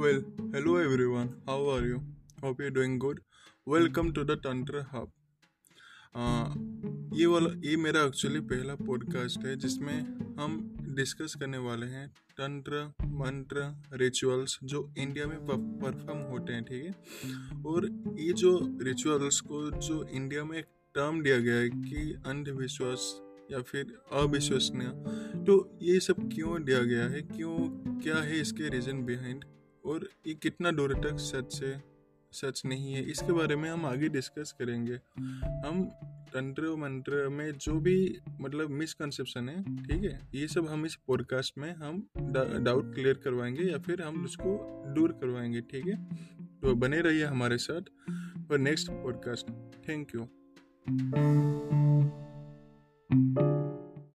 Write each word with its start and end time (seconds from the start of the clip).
Well, 0.00 0.20
hello 0.54 0.76
everyone. 0.76 1.42
How 1.46 1.68
are 1.68 1.82
you? 1.82 1.98
Hope 2.42 2.60
you're 2.60 2.70
doing 2.70 2.98
good. 2.98 3.18
Welcome 3.66 4.14
to 4.14 4.24
the 4.24 4.36
Tantra 4.36 4.80
Hub. 4.92 5.10
Uh, 6.14 6.48
ये 7.14 7.26
वाला 7.26 7.50
ये 7.64 7.76
मेरा 7.76 8.04
actually 8.04 8.40
पहला 8.52 8.74
podcast 8.76 9.44
है 9.46 9.56
जिसमें 9.56 9.98
हम 10.38 10.56
डिस्कस 10.96 11.34
करने 11.40 11.58
वाले 11.66 11.86
हैं 11.86 12.06
तंत्र 12.38 12.82
मंत्र 13.20 13.66
रिचुअल्स 14.04 14.58
जो 14.64 14.82
इंडिया 14.98 15.26
में 15.26 15.38
परफॉर्म 15.46 16.22
होते 16.30 16.52
हैं 16.52 16.64
ठीक 16.64 16.84
है 16.84 17.62
और 17.66 17.90
ये 18.20 18.32
जो 18.44 18.56
रिचुअल्स 18.82 19.40
को 19.50 19.62
जो 19.70 20.02
इंडिया 20.12 20.44
में 20.44 20.58
एक 20.58 20.72
टर्म 20.94 21.22
दिया 21.22 21.38
गया 21.40 21.60
है 21.60 21.68
कि 21.68 22.10
अंधविश्वास 22.26 23.12
या 23.52 23.62
फिर 23.68 23.96
अविश्वसनीय 24.22 24.90
तो 25.46 25.62
ये 25.82 26.00
सब 26.00 26.28
क्यों 26.34 26.62
दिया 26.64 26.82
गया 26.84 27.08
है 27.08 27.22
क्यों 27.36 27.56
क्या 28.02 28.22
है 28.22 28.40
इसके 28.40 28.68
रीज़न 28.68 29.04
बिहाइंड 29.06 29.44
और 29.84 30.08
ये 30.26 30.34
कितना 30.34 30.70
दूर 30.70 30.94
तक 30.94 31.16
सच 31.18 31.52
से 31.52 31.90
सच 32.32 32.62
नहीं 32.66 32.92
है, 32.94 33.02
इसके 33.10 33.32
बारे 33.32 33.56
में 33.56 33.70
हम 33.70 33.86
आगे 33.86 34.08
डिस्कस 34.08 34.52
करेंगे। 34.58 34.94
हम 35.68 35.82
तंत्र 36.34 36.76
मंत्र 36.76 37.28
में 37.28 37.52
जो 37.52 37.80
भी 37.80 38.18
मतलब 38.40 38.70
मिसकंसेप्शन 38.70 39.48
है, 39.48 39.62
ठीक 39.84 40.02
है, 40.02 40.20
ये 40.34 40.48
सब 40.48 40.68
हम 40.68 40.86
इस 40.86 40.94
पॉडकास्ट 40.94 41.58
में 41.58 41.74
हम 41.74 42.08
डाउट 42.62 42.94
क्लियर 42.94 43.14
करवाएँगे 43.14 43.64
या 43.64 43.78
फिर 43.78 44.02
हम 44.02 44.24
उसको 44.24 44.84
दूर 44.94 45.12
करवाएँगे, 45.12 45.60
ठीक 45.60 45.86
है? 45.86 46.04
तो 46.62 46.74
बने 46.74 47.00
रहिए 47.00 47.24
हमारे 47.24 47.58
साथ 47.58 47.82
और 48.50 48.58
नेक्स्ट 48.58 48.90
पॉडकास्ट 48.90 49.50
थैंक 49.88 50.14
यू 50.14 50.28